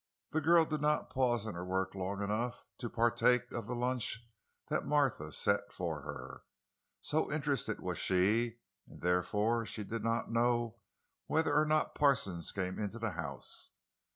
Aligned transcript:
The 0.31 0.41
girl 0.41 0.65
did 0.65 0.81
not 0.81 1.11
pause 1.11 1.45
in 1.45 1.53
her 1.53 1.63
work 1.63 1.93
long 1.93 2.23
enough 2.23 2.65
to 2.79 2.89
partake 2.89 3.51
of 3.51 3.67
the 3.67 3.75
lunch 3.75 4.19
that 4.67 4.83
Martha 4.83 5.31
set 5.31 5.71
for 5.71 6.01
her—so 6.01 7.31
interested 7.31 7.79
was 7.79 7.99
she; 7.99 8.57
and 8.87 9.01
therefore 9.01 9.63
she 9.63 9.83
did 9.83 10.03
not 10.03 10.31
know 10.31 10.79
whether 11.27 11.53
or 11.55 11.65
not 11.67 11.93
Parsons 11.93 12.51
came 12.51 12.79
into 12.79 12.97
the 12.97 13.11
house. 13.11 13.73